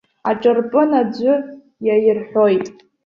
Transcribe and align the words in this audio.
Аҿырпын 0.29 0.89
аӡәы 1.01 1.33
иаирҳәоит. 1.87 2.65